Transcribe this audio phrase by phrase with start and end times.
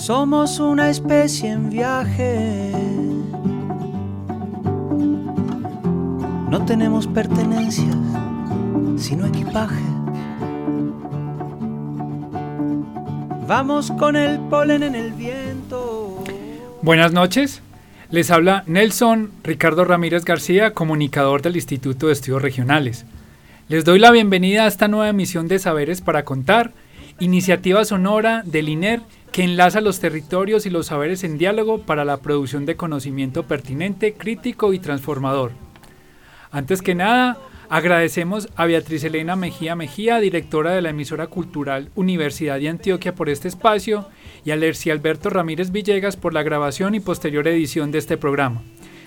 [0.00, 2.72] somos una especie en viaje.
[6.48, 7.94] No tenemos pertenencias,
[8.96, 9.82] sino equipaje.
[13.46, 16.24] Vamos con el polen en el viento.
[16.80, 17.60] Buenas noches.
[18.10, 23.04] Les habla Nelson Ricardo Ramírez García, comunicador del Instituto de Estudios Regionales.
[23.68, 26.72] Les doy la bienvenida a esta nueva emisión de Saberes para Contar,
[27.20, 32.18] iniciativa sonora del INER que enlaza los territorios y los saberes en diálogo para la
[32.18, 35.52] producción de conocimiento pertinente, crítico y transformador.
[36.50, 42.58] Antes que nada, agradecemos a Beatriz Elena Mejía Mejía, directora de la emisora cultural Universidad
[42.58, 44.08] de Antioquia, por este espacio
[44.44, 48.62] y a Lerci Alberto Ramírez Villegas por la grabación y posterior edición de este programa.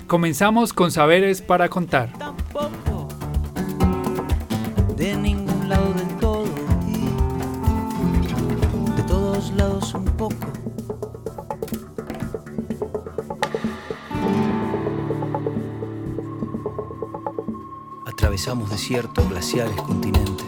[0.07, 2.11] Comenzamos con Saberes para Contar.
[9.97, 10.35] Un poco.
[18.05, 20.45] Atravesamos desiertos, glaciares, continentes,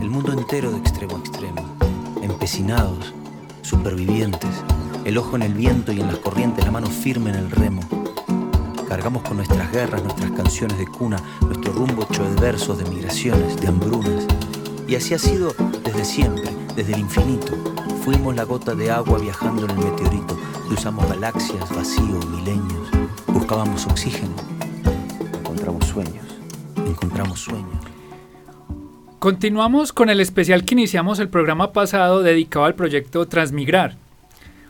[0.00, 1.62] el mundo entero de extremo a extremo,
[2.22, 3.12] empecinados,
[3.62, 4.50] supervivientes,
[5.04, 7.82] el ojo en el viento y en las corrientes, la mano firme en el remo.
[8.88, 13.58] Cargamos con nuestras guerras, nuestras canciones de cuna, nuestro rumbo hecho de versos, de migraciones,
[13.60, 14.26] de hambrunas.
[14.86, 17.52] Y así ha sido desde siempre, desde el infinito.
[18.02, 20.38] Fuimos la gota de agua viajando en el meteorito.
[20.66, 22.88] Cruzamos galaxias, vacío, milenios.
[23.28, 24.34] Buscábamos oxígeno.
[25.40, 26.26] Encontramos sueños.
[26.76, 27.78] Encontramos sueños.
[29.18, 33.96] Continuamos con el especial que iniciamos el programa pasado dedicado al proyecto Transmigrar.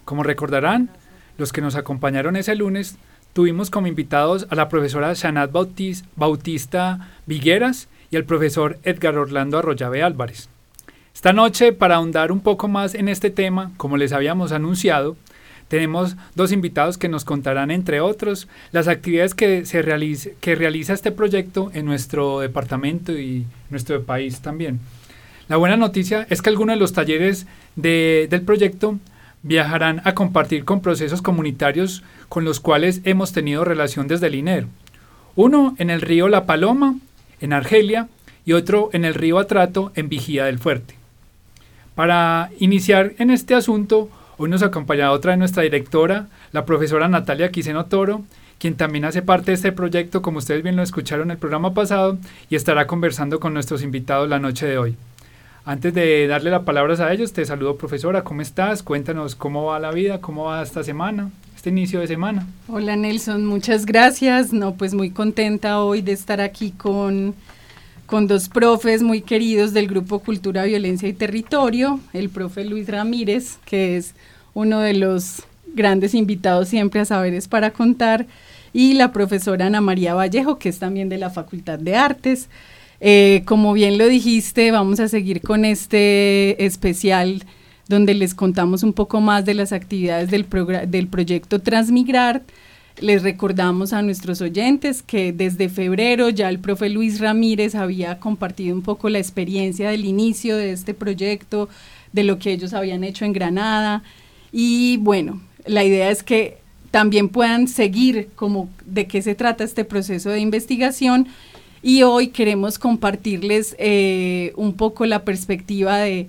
[0.05, 0.91] Como recordarán,
[1.39, 2.97] los que nos acompañaron ese lunes,
[3.33, 9.57] tuvimos como invitados a la profesora Shanat Bautis- Bautista Vigueras y al profesor Edgar Orlando
[9.57, 10.51] Arroyave Álvarez.
[11.15, 15.17] Esta noche, para ahondar un poco más en este tema, como les habíamos anunciado,
[15.69, 21.71] tenemos dos invitados que nos contarán, entre otros, las actividades que, se realiza este proyecto
[21.75, 24.81] en nuestro departamento y nuestro país también.
[25.49, 27.47] La buena noticia es que algunos de los talleres
[27.77, 28.99] de- del proyecto
[29.43, 34.67] viajarán a compartir con procesos comunitarios con los cuales hemos tenido relación desde el INER.
[35.37, 36.97] Uno en el río La Paloma,
[37.41, 38.09] en Argelia,
[38.45, 40.97] y otro en el río Atrato, en Vigía del Fuerte.
[42.03, 47.53] Para iniciar en este asunto, hoy nos acompaña otra de nuestra directora, la profesora Natalia
[47.53, 48.23] Quiseno Toro,
[48.59, 51.75] quien también hace parte de este proyecto, como ustedes bien lo escucharon en el programa
[51.75, 52.19] pasado,
[52.51, 54.97] y estará conversando con nuestros invitados la noche de hoy.
[55.65, 58.83] Antes de darle las palabras a ellos, te saludo profesora, ¿cómo estás?
[58.83, 62.49] Cuéntanos cómo va la vida, cómo va esta semana, este inicio de semana.
[62.67, 64.53] Hola Nelson, muchas gracias.
[64.53, 67.37] No, pues muy contenta hoy de estar aquí con,
[68.13, 73.57] con dos profes muy queridos del Grupo Cultura, Violencia y Territorio, el profe Luis Ramírez,
[73.65, 74.13] que es
[74.53, 75.45] uno de los
[75.75, 78.27] grandes invitados siempre a Saberes para Contar,
[78.75, 82.51] y la profesora Ana María Vallejo, que es también de la Facultad de Artes.
[83.01, 87.43] Eh, como bien lo dijiste, vamos a seguir con este especial
[87.89, 90.47] donde les contamos un poco más de las actividades del,
[90.89, 92.43] del proyecto Transmigrar.
[93.01, 98.75] Les recordamos a nuestros oyentes que desde febrero ya el profe Luis Ramírez había compartido
[98.75, 101.69] un poco la experiencia del inicio de este proyecto,
[102.13, 104.03] de lo que ellos habían hecho en Granada.
[104.53, 106.59] Y bueno, la idea es que
[106.91, 111.29] también puedan seguir como de qué se trata este proceso de investigación
[111.83, 116.29] y hoy queremos compartirles eh, un poco la perspectiva de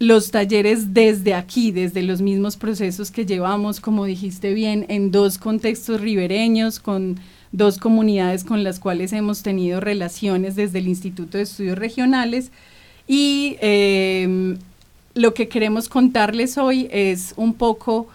[0.00, 5.36] los talleres desde aquí, desde los mismos procesos que llevamos, como dijiste bien, en dos
[5.36, 7.20] contextos ribereños, con
[7.52, 12.50] dos comunidades con las cuales hemos tenido relaciones desde el Instituto de Estudios Regionales.
[13.06, 14.56] Y em,
[15.14, 18.08] lo que queremos contarles hoy es un poco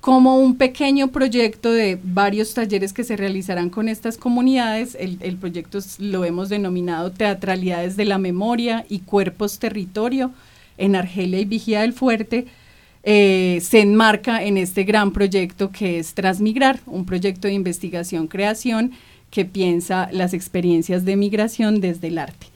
[0.00, 4.96] como un pequeño proyecto de varios talleres que se realizarán con estas comunidades.
[5.00, 10.30] El, el, proyecto lo hemos denominado Teatralidades de la Memoria y Cuerpos Territorio
[10.78, 12.46] en Argelia y Vigía del Fuerte.
[13.02, 18.92] Eh, se enmarca en este gran proyecto que es Transmigrar, un proyecto de investigación-creación
[19.30, 22.46] que piensa las experiencias de migración desde el arte.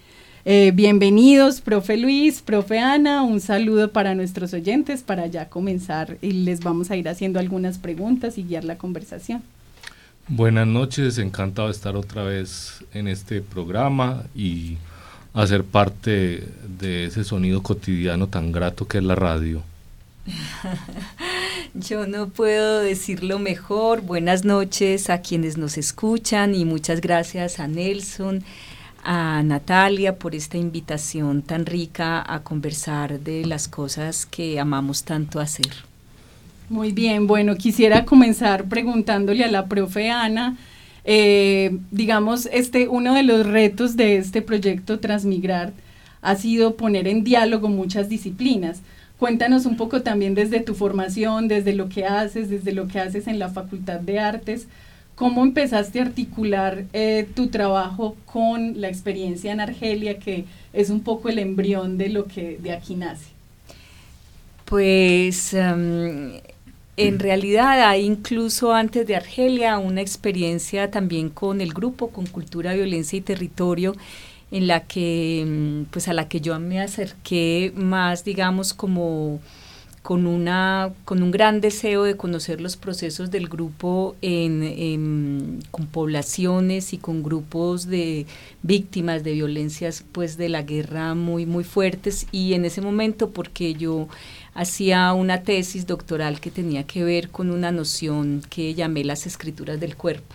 [0.44, 6.32] Eh, bienvenidos, profe Luis, profe Ana, un saludo para nuestros oyentes para ya comenzar y
[6.32, 9.42] les vamos a ir haciendo algunas preguntas y guiar la conversación.
[10.28, 14.78] Buenas noches, encantado de estar otra vez en este programa y
[15.34, 16.44] hacer parte
[16.78, 19.62] de ese sonido cotidiano tan grato que es la radio.
[21.74, 24.02] Yo no puedo decirlo mejor.
[24.02, 28.44] Buenas noches a quienes nos escuchan y muchas gracias a Nelson
[29.02, 35.40] a Natalia por esta invitación tan rica a conversar de las cosas que amamos tanto
[35.40, 35.72] hacer.
[36.68, 40.56] Muy bien, bueno, quisiera comenzar preguntándole a la profe Ana,
[41.04, 45.72] eh, digamos, este, uno de los retos de este proyecto Transmigrar
[46.22, 48.80] ha sido poner en diálogo muchas disciplinas.
[49.18, 53.26] Cuéntanos un poco también desde tu formación, desde lo que haces, desde lo que haces
[53.26, 54.66] en la Facultad de Artes,
[55.20, 61.00] ¿Cómo empezaste a articular eh, tu trabajo con la experiencia en Argelia, que es un
[61.00, 63.26] poco el embrión de lo que de aquí nace?
[64.64, 66.40] Pues em,
[67.06, 72.74] en realidad hay incluso antes de Argelia una experiencia también con el grupo, con Cultura,
[72.74, 73.94] Violencia y Territorio,
[74.50, 79.40] en la que, em, pues a la que yo me acerqué más, digamos, como
[80.02, 86.92] con, una, con un gran deseo de conocer los procesos del grupo en, con poblaciones
[86.94, 88.26] y con grupos de
[88.62, 92.26] víctimas de violencias pues de la guerra muy muy fuertes.
[92.32, 94.08] Y en ese momento porque yo
[94.54, 99.80] hacía una tesis doctoral que tenía que ver con una noción que llamé las escrituras
[99.80, 100.34] del cuerpo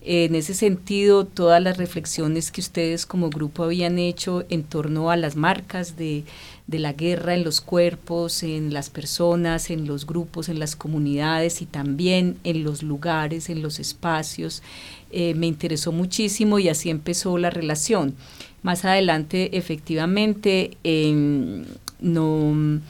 [0.00, 5.16] en ese sentido, todas las reflexiones que ustedes como grupo habían hecho en torno a
[5.16, 6.24] las marcas de,
[6.68, 11.66] la guerra en los cuerpos, en las personas, en los grupos, en las comunidades y
[11.66, 14.62] también en los lugares, en los espacios.
[15.10, 18.14] Eh, me interesó muchísimo y así empezó la relación.
[18.62, 21.64] Más adelante, efectivamente, em,
[22.00, 22.80] no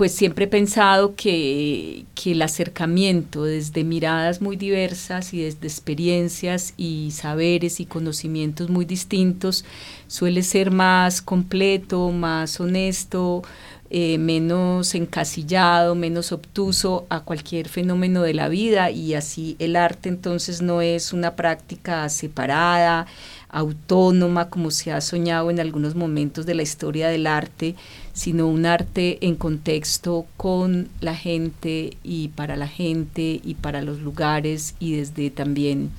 [0.00, 7.10] pues siempre he pensado que, el acercamiento desde miradas muy diversas y desde experiencias y
[7.10, 9.66] saberes y conocimientos muy distintos
[10.06, 13.42] suele ser más completo, más honesto,
[13.90, 18.90] eh, menos encasillado, menos obtuso a cualquier fenómeno de la vida.
[18.90, 23.06] Y así el arte entonces no es una práctica separada,
[23.50, 27.74] autónoma como se ha soñado en algunos momentos de la historia del arte,
[28.12, 34.00] sino un arte en contexto con la gente y para la gente y para los
[34.00, 35.90] lugares y desde también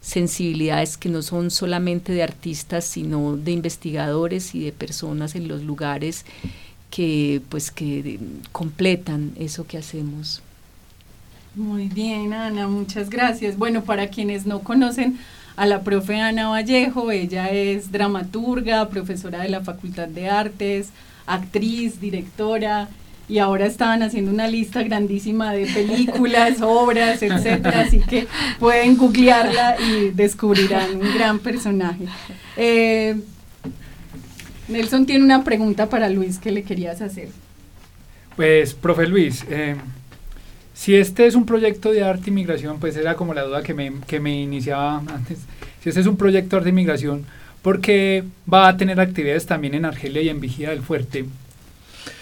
[0.00, 5.62] sensibilidades que no son solamente de artistas, sino de investigadores y de personas en los
[5.62, 6.24] lugares
[6.90, 8.18] que pues que
[8.52, 10.42] completan eso que hacemos.
[11.54, 13.58] Muy bien, Ana, muchas gracias.
[13.58, 15.18] Bueno, para quienes no conocen
[15.56, 20.90] a la profe Ana Vallejo, ella es dramaturga, profesora de la Facultad de Artes,
[21.26, 22.88] actriz, directora,
[23.28, 28.26] y ahora estaban haciendo una lista grandísima de películas, obras, etcétera, así que
[28.58, 32.06] pueden googlearla y descubrirán un gran personaje.
[32.56, 33.16] Eh,
[34.68, 37.28] Nelson tiene una pregunta para Luis que le querías hacer.
[38.36, 39.76] Pues, profe Luis, eh,
[40.80, 43.74] si este es un proyecto de arte y migración, pues era como la duda que
[43.74, 45.40] me, que me iniciaba antes.
[45.82, 47.26] Si este es un proyecto de arte y migración,
[47.60, 51.26] porque va a tener actividades también en Argelia y en Vigía del Fuerte.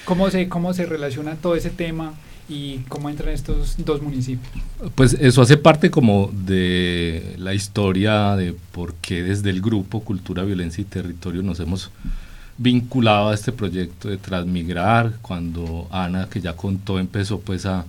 [0.05, 2.15] ¿Cómo se, cómo se relaciona todo ese tema
[2.49, 4.53] y cómo entran estos dos municipios?
[4.97, 10.43] Pues eso hace parte como de la historia de por qué desde el grupo Cultura,
[10.43, 11.93] Violencia y Territorio nos hemos
[12.57, 17.85] vinculado a este proyecto de Transmigrar, cuando Ana, que ya contó, empezó pues a,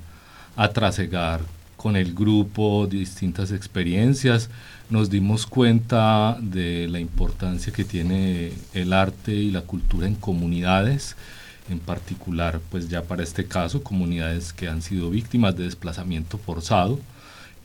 [0.60, 1.40] a trasegar
[1.78, 4.50] con el grupo distintas experiencias,
[4.90, 11.16] nos dimos cuenta de la importancia que tiene el arte y la cultura en comunidades,
[11.70, 17.00] en particular, pues ya para este caso, comunidades que han sido víctimas de desplazamiento forzado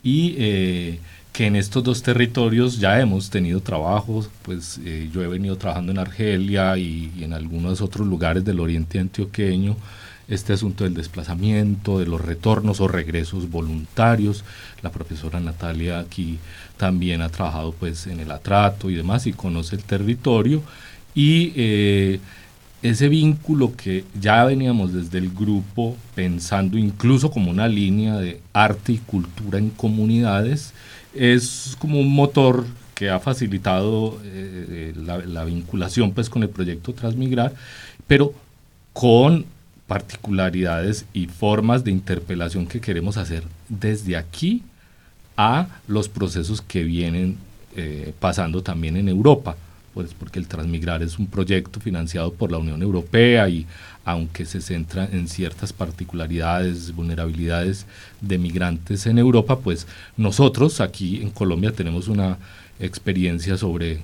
[0.05, 1.01] y eh,
[1.33, 5.91] que en estos dos territorios ya hemos tenido trabajos, pues eh, yo he venido trabajando
[5.91, 9.77] en Argelia y, y, en algunos otros lugares del oriente antioqueño,
[10.29, 14.45] este asunto del desplazamiento, de los retornos o regresos voluntarios.
[14.83, 16.39] La profesora Natalia aquí
[16.77, 20.63] también ha trabajado pues en el atrato y demás y conoce el territorio
[21.15, 22.21] y eh,
[22.83, 28.93] ese vínculo que ya veníamos desde el grupo pensando incluso como una línea de arte
[28.93, 30.75] y cultura en comunidades,
[31.15, 36.93] es como un motor que ha facilitado eh, la, la, vinculación pues con el proyecto
[36.93, 37.55] Transmigrar,
[38.07, 38.35] pero
[38.93, 39.47] con
[39.87, 44.63] particularidades y formas de interpelación que queremos hacer desde aquí
[45.37, 47.37] a los procesos que vienen
[47.77, 49.57] eh, pasando también en Europa
[49.95, 53.65] pues porque el Transmigrar es un proyecto financiado por la Unión Europea y
[54.05, 57.87] aunque se centra en ciertas particularidades, vulnerabilidades
[58.21, 59.87] de migrantes en Europa, pues
[60.17, 62.37] nosotros aquí en Colombia tenemos una
[62.81, 64.01] experiencia sobre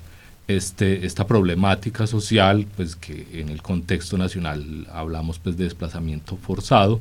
[0.49, 7.01] este, esta problemática social, pues que en el contexto nacional hablamos pues de desplazamiento forzado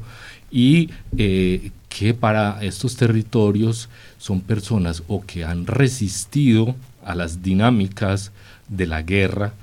[0.51, 8.31] y eh, que para estos territorios son personas o que han resistido a las dinámicas
[8.67, 9.53] de la guerra,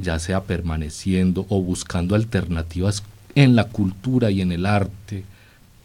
[0.00, 3.02] ya sea permaneciendo o buscando alternativas
[3.34, 5.24] en la cultura y en el arte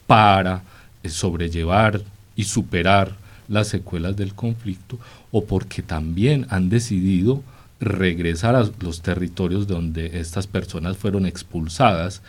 [0.07, 0.63] para
[1.03, 2.01] eh, sobrellevar
[2.35, 4.99] y superar las secuelas del conflicto,
[5.31, 7.43] o porque también han decidido
[7.79, 12.21] regresar a los territorios donde estas personas fueron expulsadas.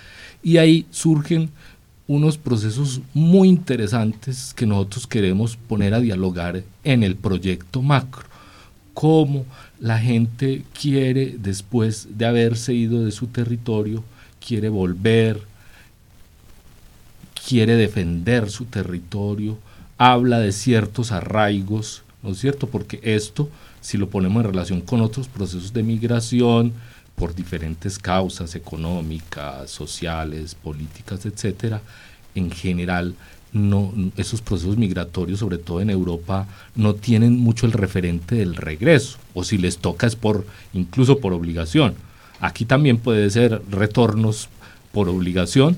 [0.42, 1.50] Y ahí surgen
[2.06, 8.24] unos procesos muy interesantes que nosotros queremos poner a dialogar en el proyecto macro.
[8.92, 9.46] Cómo
[9.80, 14.04] la gente quiere, después de haberse ido de su territorio,
[14.46, 15.40] quiere volver,
[17.46, 19.58] quiere defender su territorio,
[19.98, 22.68] habla de ciertos arraigos, ¿no es cierto?
[22.68, 23.48] Porque esto,
[23.80, 26.72] si lo ponemos en relación con otros procesos de migración,
[27.14, 31.80] por diferentes causas económicas, sociales, políticas, etcétera,
[32.34, 33.14] en general
[33.52, 39.18] no, esos procesos migratorios, sobre todo en Europa, no tienen mucho el referente del regreso,
[39.32, 41.94] o si les toca es por, incluso por obligación.
[42.40, 44.48] Aquí también puede ser retornos
[44.90, 45.76] por obligación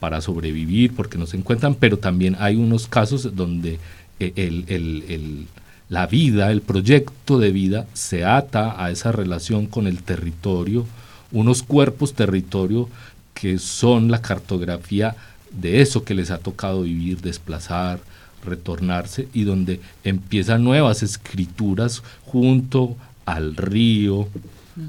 [0.00, 3.78] para sobrevivir, porque no se encuentran, pero también hay unos casos donde
[4.18, 5.46] eh,
[5.88, 10.86] la vida, el proyecto de vida se ata a esa relación con el territorio,
[11.32, 12.88] unos cuerpos territorio
[13.34, 15.16] que son la cartografía
[15.50, 18.00] de eso que les ha tocado vivir, desplazar,
[18.44, 24.28] retornarse y donde empiezan nuevas escrituras junto al río,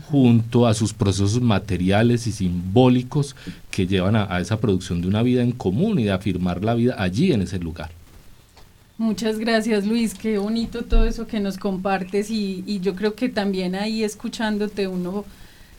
[0.10, 3.36] junto a sus procesos materiales y simbólicos
[3.70, 6.96] que llevan a, esa producción de una vida en común y de afirmar la vida
[6.98, 7.92] allí en ese lugar.
[8.98, 13.30] Muchas gracias Luis, qué bonito todo eso que nos compartes y, y yo creo que
[13.30, 15.26] también ahí escuchándote uno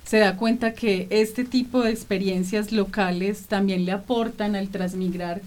[0.05, 5.41] se da cuenta que este tipo de experiencias locales también le aportan al transmigrar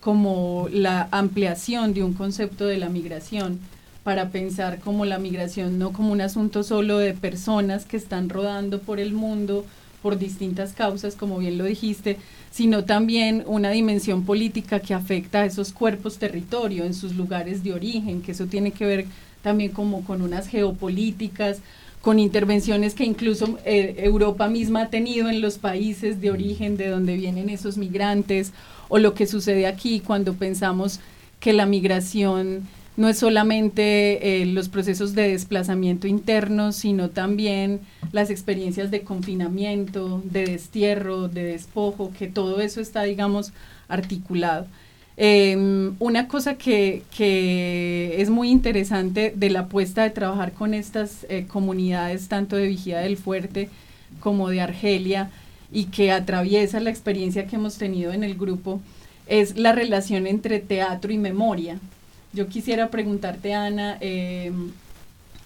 [0.00, 3.58] como la ampliación de un concepto de la migración
[4.02, 8.80] para pensar como la migración no como un asunto solo de personas que están rodando
[8.80, 9.64] por el mundo
[10.02, 12.16] por distintas causas, como bien lo dijiste,
[12.50, 17.72] sino también una dimensión política que afecta a esos cuerpos territorio en sus lugares de
[17.72, 19.06] origen, que eso tiene que ver
[19.42, 21.58] también como con unas geopolíticas,
[22.00, 26.88] con intervenciones que incluso eh, Europa misma ha tenido en los países de origen de
[26.88, 28.52] donde vienen esos migrantes,
[28.88, 31.00] o lo que sucede aquí cuando pensamos
[31.40, 32.62] que la migración
[32.98, 37.78] no es solamente eh, los procesos de desplazamiento interno, sino también
[38.10, 43.52] las experiencias de confinamiento, de destierro, de despojo, que todo eso está, digamos,
[43.86, 44.66] articulado.
[45.16, 47.04] Em, una cosa que,
[48.18, 52.98] es muy interesante de la apuesta de trabajar con estas eh, comunidades, tanto de Vigía
[52.98, 53.68] del Fuerte
[54.18, 55.30] como de Argelia,
[55.70, 58.80] y que atraviesa la experiencia que hemos tenido en el grupo,
[59.28, 61.78] es la relación entre teatro y memoria.
[62.32, 64.72] Yo quisiera preguntarte, Ana, em,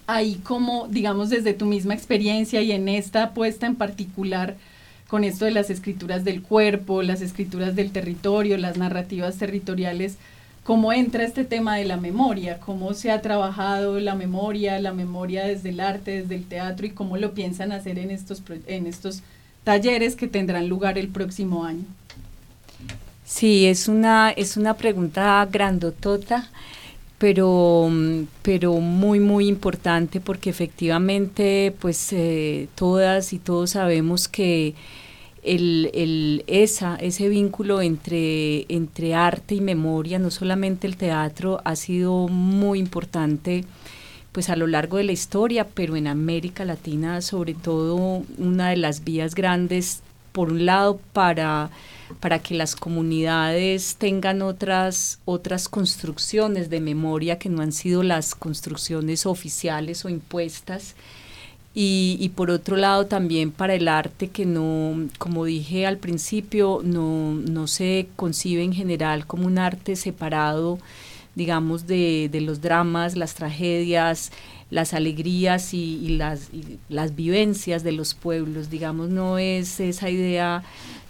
[0.07, 4.57] ahí como, digamos, desde tu misma experiencia y en esta apuesta en particular,
[5.09, 10.17] con esto de las escrituras del cuerpo, las escrituras del territorio, las narrativas territoriales,
[10.65, 15.47] cómo entra este tema de la memoria, cómo se ha trabajado la memoria, la memoria
[15.47, 19.23] desde el arte, desde el teatro y cómo lo piensan hacer en estos, en estos
[19.65, 21.85] talleres que tendrán lugar el próximo año.
[23.25, 26.51] Sí, es una, es una pregunta grandotota,
[27.19, 27.91] pero,
[28.43, 34.75] pero muy, muy importante porque efectivamente, pues eh, todas y todos sabemos que
[35.43, 42.29] el, esa, ese vínculo entre, entre arte y memoria, no solamente el teatro, ha sido
[42.29, 43.65] muy importante
[44.33, 48.77] pues a lo largo de la historia, pero en América Latina sobre todo una de
[48.77, 50.03] las vías grandes,
[50.33, 51.71] por un lado, para,
[52.21, 58.35] para que las comunidades tengan otras, otras construcciones de memoria que no han sido las
[58.35, 60.95] construcciones oficiales o impuestas,
[61.75, 67.33] y, por otro lado también para el arte que no, como dije al principio, no,
[67.33, 70.79] no se concibe en general como un arte separado,
[71.35, 74.33] digamos, de, de los dramas, las tragedias,
[74.73, 76.49] las alegrías y, las,
[76.89, 80.65] las vivencias de los pueblos, digamos, no es esa idea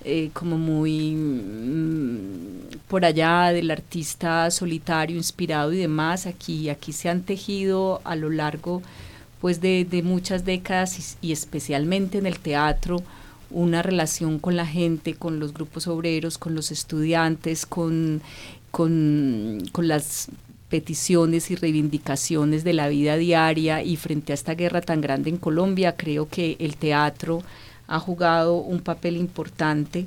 [0.04, 7.09] eh, como muy mm, por allá del artista solitario, inspirado y demás, aquí, aquí se
[7.09, 8.82] han tejido a lo largo
[9.42, 13.02] pues de, muchas décadas y, especialmente en el teatro,
[13.50, 18.23] una relación con la gente, con los grupos obreros, con los estudiantes, con,
[18.71, 20.28] con, las
[20.68, 25.38] peticiones y reivindicaciones de la vida diaria y frente a esta guerra tan grande en
[25.38, 27.42] Colombia, creo que el teatro
[27.87, 30.07] ha jugado un papel importante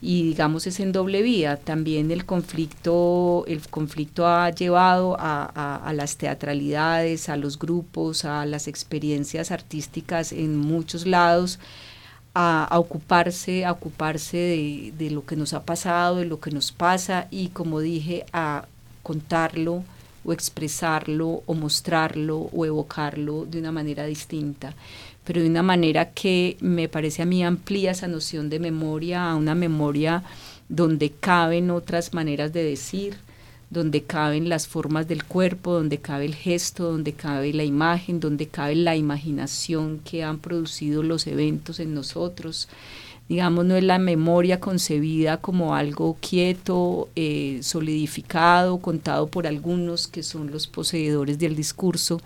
[0.00, 1.56] y digamos es en doble vía.
[1.56, 8.68] También el conflicto, el conflicto ha llevado a, las teatralidades, a los grupos, a las
[8.68, 11.58] experiencias artísticas en muchos lados.
[12.38, 16.70] A, ocuparse, a ocuparse de, de, lo que nos ha pasado, de lo que nos
[16.70, 18.66] pasa y como dije, a
[19.02, 19.84] contarlo
[20.22, 24.74] o expresarlo o mostrarlo o evocarlo de una manera distinta
[25.26, 29.34] pero de una manera que me parece a mí amplía esa noción de memoria a
[29.34, 30.22] una memoria
[30.68, 33.16] donde caben otras maneras de decir,
[33.68, 38.46] donde caben las formas del cuerpo, donde cabe el gesto, donde cabe la imagen, donde
[38.46, 42.68] cabe la imaginación que han producido los eventos en nosotros.
[43.28, 50.22] Digamos, no es la memoria concebida como algo quieto, eh, solidificado, contado por algunos que
[50.22, 52.20] son los poseedores del discurso,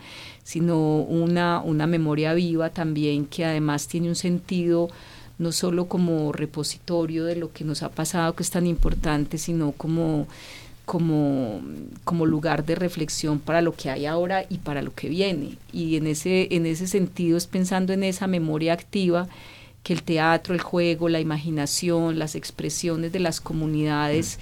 [0.45, 4.91] sino una, una memoria viva también que además tiene un sentido
[5.39, 9.73] no solo como repositorio de lo que nos ha pasado, que es tan importante, sino
[9.73, 10.27] como,
[10.85, 11.63] como,
[12.05, 15.57] como lugar de reflexión para lo que hay ahora y para lo que viene.
[15.73, 19.29] Y en ese, en ese sentido es pensando en esa memoria activa
[19.83, 24.39] que el teatro, el juego, la imaginación, las expresiones de las comunidades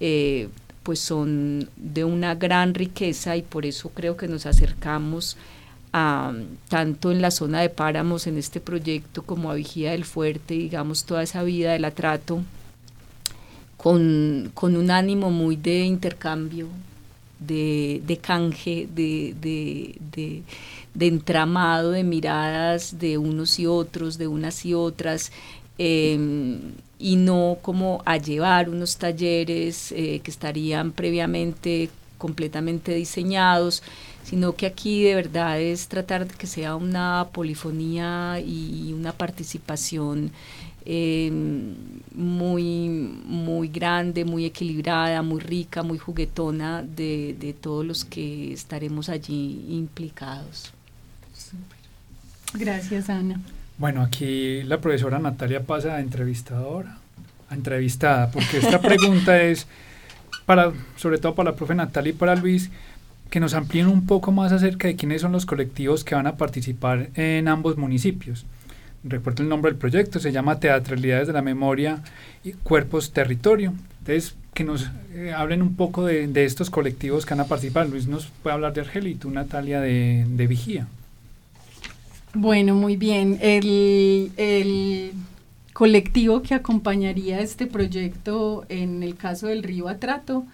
[0.00, 0.48] eh,
[0.82, 5.36] pues son de una gran riqueza y por eso creo que nos acercamos
[5.94, 6.32] a,
[6.68, 11.04] tanto en la zona de páramos en este proyecto como a Vigía del Fuerte, digamos,
[11.04, 12.42] toda esa vida del atrato,
[13.76, 16.68] con, un ánimo muy de intercambio,
[17.38, 20.42] de, canje, de, de, de,
[20.98, 25.32] entramado de miradas de unos y otros, de unas y otras,
[25.78, 33.82] Em, y no como a llevar unos talleres eh, que estarían previamente completamente diseñados,
[34.22, 40.30] sino que aquí de verdad es tratar de que sea una polifonía y una participación
[40.86, 41.74] em,
[42.14, 42.88] muy,
[43.26, 49.64] muy grande, muy equilibrada, muy rica, muy juguetona de, de todos los que estaremos allí
[49.70, 50.72] implicados.
[52.54, 53.40] Gracias, Ana.
[53.76, 56.98] Bueno, aquí la profesora Natalia pasa a entrevistadora,
[57.50, 59.66] a entrevistada, porque esta pregunta es
[60.46, 62.70] para, sobre todo para la profe Natalia y para Luis,
[63.30, 66.36] que nos amplíen un poco más acerca de quiénes son los colectivos que van a
[66.36, 68.46] participar en ambos municipios.
[69.02, 72.02] Recuerdo el nombre del proyecto, se llama Teatralidades de la Memoria
[72.44, 73.74] y Cuerpos Territorio.
[73.98, 77.88] Entonces, que nos eh, hablen un poco de, estos colectivos que van a participar.
[77.88, 80.86] Luis nos puede hablar de Argel y tú, Natalia, de, de Vigía.
[82.34, 83.38] Bueno, muy bien.
[83.40, 85.12] El,
[85.72, 90.46] colectivo que acompañaría este proyecto en el caso del Río Atrato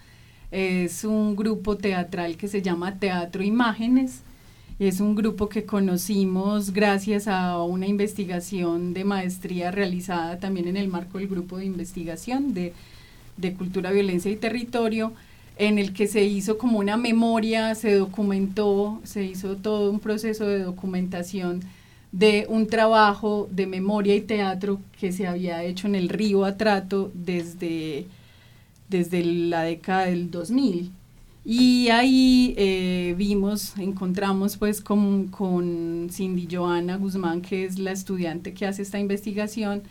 [0.51, 4.21] es un grupo teatral que se llama Teatro Imágenes.
[4.79, 10.87] Es un grupo que conocimos gracias a una investigación de maestría realizada también en el
[10.87, 12.73] marco del grupo de investigación de,
[13.37, 15.13] de cultura, violencia y territorio
[15.61, 20.47] en el que se hizo como una memoria, se documentó, se hizo todo un proceso
[20.47, 21.61] de documentación
[22.11, 27.11] de un trabajo de memoria y teatro que se había hecho en el río Atrato
[27.13, 28.07] desde,
[28.89, 30.91] desde la década del 2000.
[31.45, 38.55] Y ahí eh, vimos, encontramos pues con, con Cindy Joana Guzmán, que es la estudiante
[38.55, 39.83] que hace esta investigación,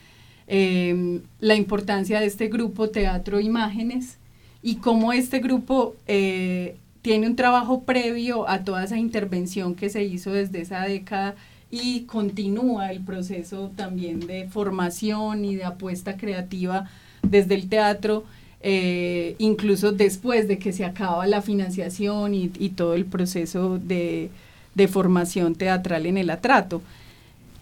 [0.49, 4.19] eh, la importancia de este grupo Teatro Imágenes,
[4.63, 10.05] y cómo este grupo eh, tiene un trabajo previo a toda esa intervención que se
[10.05, 11.35] hizo desde esa década
[11.71, 16.91] y continúa el proceso también de formación y de apuesta creativa
[17.23, 18.25] desde el teatro,
[18.61, 24.31] eh, incluso después de que se acaba la financiación y, todo el proceso de,
[24.89, 26.83] formación teatral en el atrato.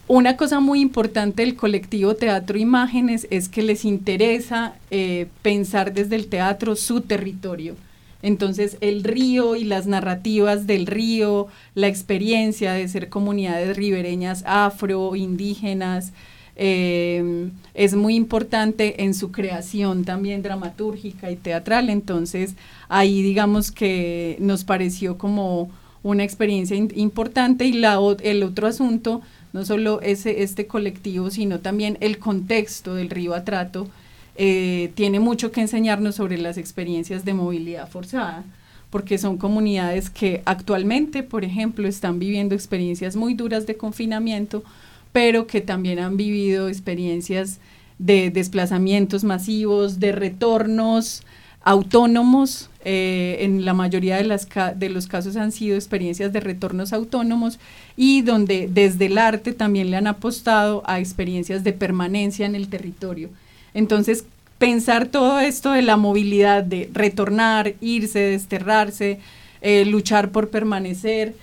[0.09, 6.17] Una cosa muy importante del colectivo Teatro Imágenes es que les interesa eh, pensar desde
[6.17, 7.75] el teatro su territorio
[8.21, 15.15] entonces el río y las narrativas del río, la experiencia de ser comunidades ribereñas afro,
[15.15, 16.11] indígenas,
[16.57, 21.89] eh, es muy importante en su creación también dramatúrgica y teatral.
[21.89, 22.55] Entonces
[22.89, 25.71] ahí digamos que nos pareció como
[26.03, 29.21] una experiencia importante y la, el otro asunto,
[29.53, 33.87] no solo ese, este colectivo, sino también el contexto del río Atrato
[34.35, 38.45] eh, tiene mucho que enseñarnos sobre las experiencias de movilidad forzada,
[38.89, 44.63] porque son comunidades que actualmente, por ejemplo, están viviendo experiencias muy duras de confinamiento,
[45.11, 47.59] pero que también han vivido experiencias
[47.97, 51.23] de desplazamientos masivos, de retornos
[51.61, 52.69] autónomos.
[52.85, 57.59] Eh, en la mayoría de, los casos han sido experiencias de retornos autónomos
[57.97, 62.69] y donde desde el arte también le han apostado a experiencias de permanencia en el
[62.69, 63.29] territorio.
[63.73, 64.23] Entonces,
[64.59, 69.19] pensar todo esto de la movilidad, de retornar, irse, desterrarse,
[69.61, 71.35] eh, luchar por permanecer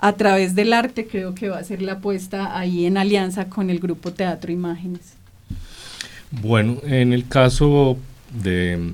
[0.00, 3.70] a través del arte, creo que va a ser la apuesta ahí en alianza con
[3.70, 5.14] el grupo Teatro Imágenes.
[6.30, 7.96] Bueno, en el caso
[8.42, 8.92] de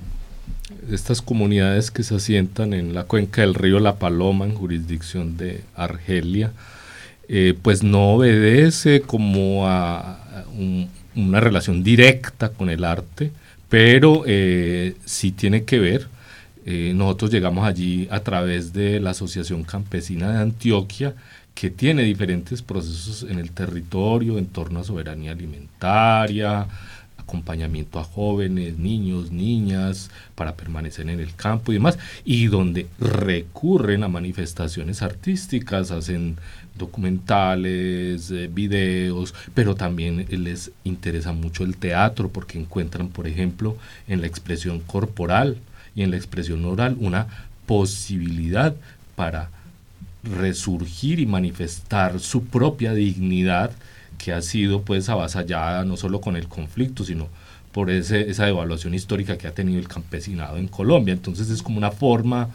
[0.91, 5.63] estas comunidades que se asientan en la cuenca del río La Paloma, en jurisdicción de
[5.75, 6.53] Argelia,
[7.29, 13.33] eh, pues no obedece como a un, una relación directa con el arte,
[13.69, 16.09] pero eh, sí tiene que ver.
[16.65, 21.15] Eh, nosotros llegamos allí a través de la Asociación Campesina de Antioquia,
[21.55, 26.67] que tiene diferentes procesos en el territorio en torno a soberanía alimentaria,
[27.27, 34.05] acompañamiento a jóvenes, niños, niñas, para permanecer en el campo y demás, y donde recurren
[34.05, 36.37] a manifestaciones artísticas, hacen
[36.79, 44.21] documentales, eh, videos, pero también les interesa mucho el teatro porque encuentran, por ejemplo, en
[44.21, 45.59] la expresión corporal
[45.97, 47.27] y en la expresión oral una
[47.67, 48.77] posibilidad
[49.17, 49.51] para
[50.23, 53.73] resurgir y manifestar su propia dignidad
[54.17, 57.29] que ha sido pues avasallada no solo con el conflicto, sino
[57.73, 61.13] por ese, esa devaluación histórica que ha tenido el campesinado en Colombia.
[61.13, 62.49] Entonces es como una forma,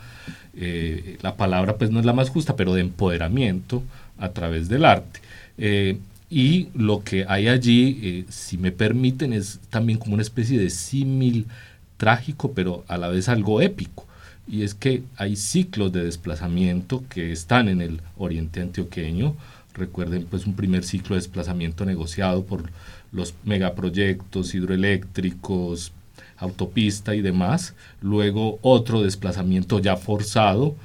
[0.55, 3.83] eh, la palabra pues no es la más justa, pero de empoderamiento
[4.17, 5.19] a través del arte.
[5.57, 5.97] Eh,
[6.31, 10.69] y lo que hay allí, eh, si me permiten, es también como una especie de
[10.69, 11.45] símil
[11.97, 14.07] trágico, pero a la vez algo épico.
[14.47, 19.35] Y es que hay ciclos de desplazamiento que están en el oriente antioqueño.
[19.73, 22.69] Recuerden pues un primer ciclo de desplazamiento negociado por
[23.11, 25.93] los megaproyectos hidroeléctricos,
[26.37, 27.73] autopista y demás.
[28.01, 30.75] Luego otro desplazamiento ya forzado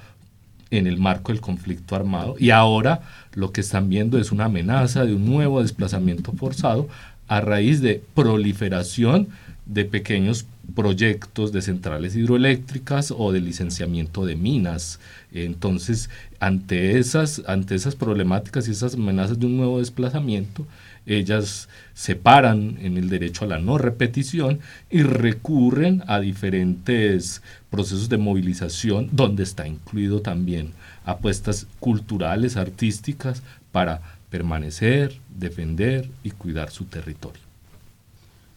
[0.71, 3.03] en el marco del conflicto armado y ahora
[3.35, 6.89] lo que están viendo es una amenaza de un nuevo desplazamiento forzado
[7.29, 9.29] a raíz de proliferación
[9.67, 15.01] de pequeños proyectos de centrales hidroeléctricas o de licenciamiento de minas.
[15.33, 16.09] Entonces,
[16.41, 20.67] ante esas, ante esas problemáticas y esas amenazas de un nuevo desplazamiento,
[21.05, 28.09] ellas se paran en el derecho a la no repetición y recurren a diferentes procesos
[28.09, 30.73] de movilización donde está incluido también
[31.05, 34.01] apuestas culturales, artísticas para
[34.31, 37.46] permanecer, defender y cuidar su territorio.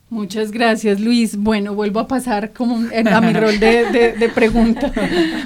[0.10, 1.36] Muchas gracias, Luis.
[1.38, 4.92] Bueno, vuelvo a pasar como a mi rol de, pregunta,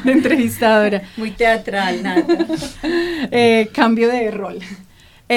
[0.03, 1.01] de entrevistadora.
[1.17, 2.25] Muy teatral, nada.
[3.31, 4.59] Eh, cambio de rol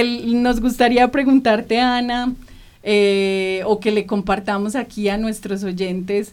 [0.03, 2.35] nos gustaría preguntarte, Ana,
[2.83, 6.33] eh, o que le compartamos aquí a nuestros oyentes,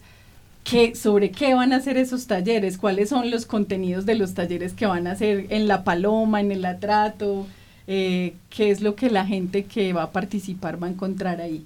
[0.63, 4.73] que, sobre qué van a ser esos talleres, cuáles son los contenidos de los talleres
[4.73, 7.45] que van a hacer en La Paloma, en el Atrato,
[7.88, 11.65] eh, qué es lo que la gente que va a participar va a encontrar ahí.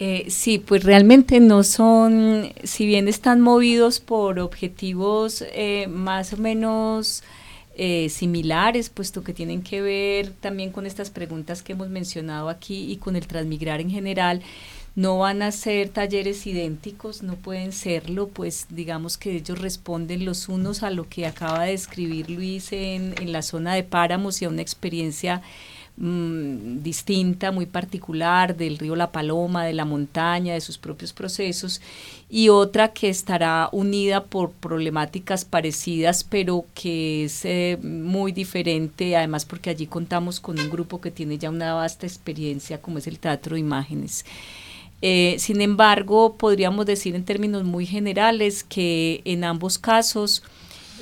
[0.00, 5.44] Eh, sí, pues realmente no son, si bien están movidos por objetivos
[5.88, 7.22] más o menos
[7.82, 12.92] eh, similares, puesto que tienen que ver también con estas preguntas que hemos mencionado aquí
[12.92, 14.42] y con el transmigrar en general.
[14.96, 20.48] No van a ser talleres idénticos, no pueden serlo, pues digamos que ellos responden los
[20.50, 24.44] unos a lo que acaba de escribir Luis en, en la zona de páramos y
[24.44, 25.40] a una experiencia
[26.00, 31.80] mm, distinta, muy particular del río La Paloma, de la montaña, de sus propios procesos,
[32.28, 39.44] y otra que estará unida por problemáticas parecidas, pero que es eh, muy diferente, además
[39.44, 43.20] porque allí contamos con un grupo que tiene ya una vasta experiencia como es el
[43.20, 44.24] Teatro de Imágenes.
[45.02, 50.42] Eh, sin embargo, podríamos decir en términos muy generales que en ambos casos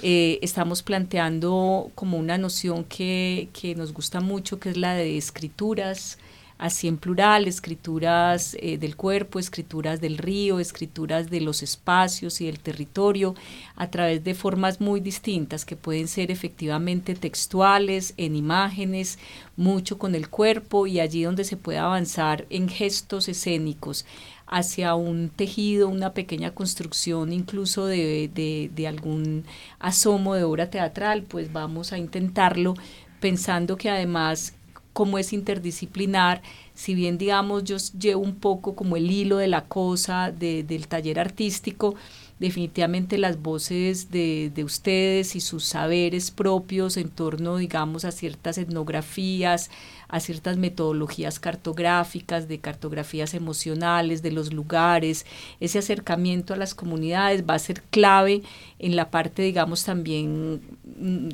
[0.02, 5.16] eh, estamos planteando como una noción que, que, nos gusta mucho, que es la de
[5.16, 6.18] escrituras,
[6.58, 12.46] así en plural, escrituras eh, del cuerpo, escrituras del río, escrituras de los espacios y
[12.46, 13.34] del territorio,
[13.76, 19.18] a través de formas muy distintas que pueden ser efectivamente textuales, en imágenes,
[19.56, 24.04] mucho con el cuerpo y allí donde se puede avanzar en gestos escénicos
[24.50, 29.44] hacia un tejido, una pequeña construcción incluso de, de, de, algún
[29.78, 32.74] asomo de obra teatral, pues vamos a intentarlo
[33.20, 34.54] pensando que además
[34.92, 36.42] como es interdisciplinar,
[36.74, 40.88] si bien digamos yo llevo un poco como el hilo de la cosa de, del
[40.88, 41.94] taller artístico,
[42.38, 48.58] definitivamente las voces de, de, ustedes y sus saberes propios en torno, digamos, a ciertas
[48.58, 49.70] etnografías,
[50.08, 55.26] a ciertas metodologías cartográficas, de cartografías emocionales, de los lugares,
[55.60, 58.42] ese acercamiento a las comunidades va a ser clave
[58.78, 60.60] en la parte, digamos, también
[60.98, 61.28] mm,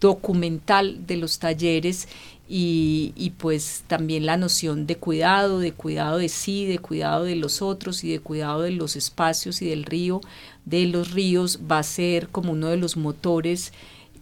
[0.00, 2.08] documental de los talleres
[2.48, 7.36] y, y, pues también la noción de cuidado, de cuidado de sí, de cuidado de
[7.36, 10.20] los otros y de cuidado de los espacios y del río,
[10.64, 13.72] de los ríos, va a ser como uno de los motores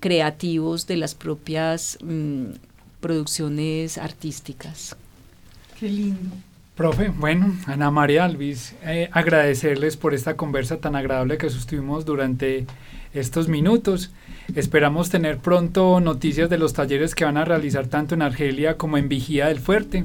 [0.00, 2.52] creativos de las propias mmm,
[3.00, 4.96] producciones artísticas.
[5.78, 6.30] Qué lindo.
[6.74, 12.66] Profe, bueno, Ana María Alvis, eh, agradecerles por esta conversa tan agradable que sostuvimos durante
[13.12, 14.10] estos minutos.
[14.56, 18.98] Esperamos tener pronto noticias de los talleres que van a realizar tanto en Argelia como
[18.98, 20.02] en Vigía del Fuerte.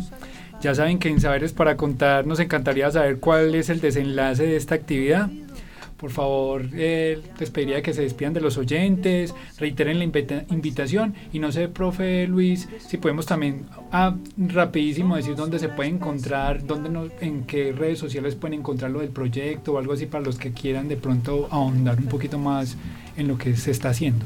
[0.62, 4.55] Ya saben que en Saberes para Contar nos encantaría saber cuál es el desenlace de
[4.55, 5.27] esta actividad.
[6.00, 11.14] Por favor, eh, les pediría que se despidan de los oyentes, reiteren la invita invitación
[11.34, 16.66] y no sé, profe Luis, si podemos también ah, rapidísimo decir dónde se puede encontrar,
[16.66, 20.24] dónde no, en qué redes sociales pueden encontrar lo del proyecto o algo así para
[20.24, 22.78] los que quieran de pronto ahondar un poquito más
[23.18, 24.26] en lo que se está haciendo.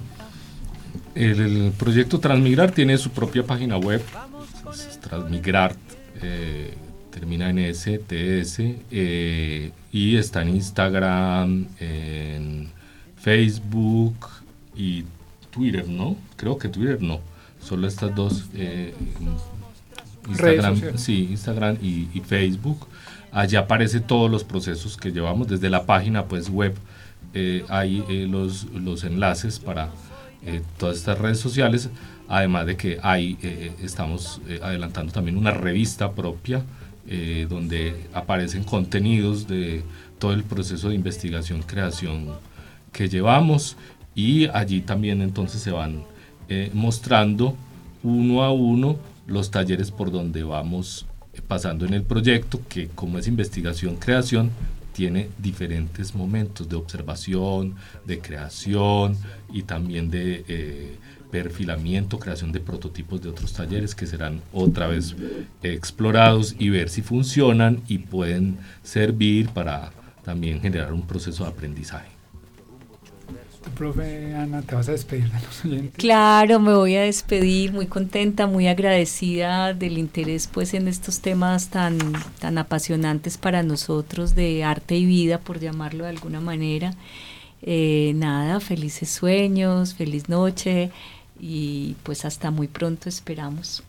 [1.16, 4.02] El, el proyecto Transmigrar tiene su propia página web,
[5.02, 5.76] Transmigrar.
[6.22, 6.74] Eh,
[7.24, 8.60] termina en STS
[8.92, 12.68] eh, y está en Instagram, en
[13.16, 14.28] Facebook
[14.76, 15.06] y
[15.50, 16.18] Twitter, ¿no?
[16.36, 17.22] Creo que Twitter no,
[17.62, 18.94] solo estas dos, eh,
[20.28, 22.88] Instagram, sí, Instagram y, y, Facebook.
[23.32, 26.76] Allá aparece todos los procesos que llevamos desde la página pues web.
[27.34, 29.92] Eh, hay eh, los, los enlaces para
[30.78, 31.90] todas estas redes sociales,
[32.28, 33.38] además de que hay,
[33.82, 36.66] estamos adelantando también una revista propia
[37.08, 39.84] eh, donde aparecen contenidos de
[40.20, 42.28] todo el proceso de investigación, creación
[42.92, 43.76] que llevamos
[44.16, 46.04] y allí también entonces se van
[46.50, 47.56] eh, mostrando
[48.04, 51.06] uno a uno los talleres por donde vamos
[51.48, 54.52] pasando en el proyecto, que como es investigación, creación,
[54.94, 59.18] tiene diferentes momentos de observación, de creación
[59.52, 60.96] y también de eh,
[61.34, 65.16] perfilamiento, creación de prototipos de otros talleres que serán otra vez
[65.64, 69.92] explorados y ver si funcionan y pueden servir para
[70.24, 72.10] también generar un proceso de aprendizaje.
[73.76, 75.96] Profe Ana, ¿te vas a despedir de los oyentes?
[75.96, 81.70] Claro, me voy a despedir, muy contenta, muy agradecida del interés pues en estos temas
[81.70, 81.98] tan,
[82.40, 86.94] tan apasionantes para nosotros de arte y vida, por llamarlo de alguna manera.
[87.64, 90.92] Eh, nada, felices sueños, feliz noche
[91.46, 93.84] y pues hasta muy pronto esperamos.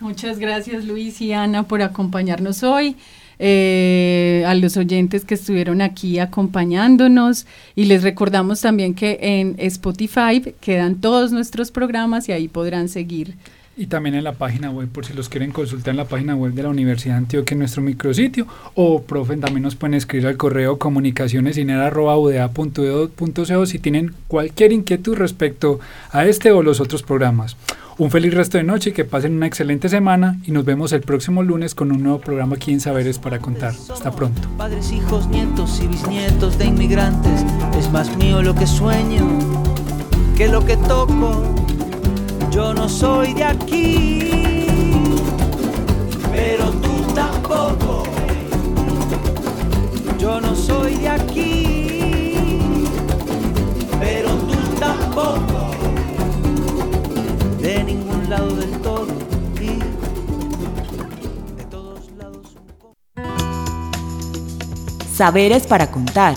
[0.00, 2.96] Muchas gracias Luis y Ana por acompañarnos hoy.
[3.38, 10.54] Eh, a los oyentes que estuvieron aquí acompañándonos y les recordamos también que en Spotify
[10.60, 13.34] quedan todos nuestros programas y ahí podrán seguir.
[13.74, 16.52] Y también en la página web, por si los quieren consultar en la página web
[16.52, 20.36] de la Universidad de Antioquia, en nuestro micrositio, o profe, también nos pueden escribir al
[20.36, 25.80] correo comunicacionesinera.udea.edu.co si tienen cualquier inquietud respecto
[26.10, 27.56] a este o los otros programas.
[27.98, 31.02] Un feliz resto de noche y que pasen una excelente semana y nos vemos el
[31.02, 33.74] próximo lunes con un nuevo programa aquí en Saberes para Contar.
[33.90, 34.48] Hasta pronto.
[34.58, 37.44] Padres, hijos, nietos y bisnietos de inmigrantes,
[37.78, 39.26] es más mío lo que sueño
[40.36, 41.61] que lo que toco
[42.52, 44.18] yo no soy de aquí,
[46.30, 48.02] pero tú tampoco.
[50.18, 52.58] Yo no soy de aquí,
[53.98, 55.70] pero tú tampoco.
[57.60, 59.06] De ningún lado del todo.
[59.58, 59.78] Y
[61.56, 62.54] de todos lados.
[65.14, 66.34] Saberes para contar.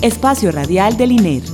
[0.00, 1.53] Espacio Radial del INER.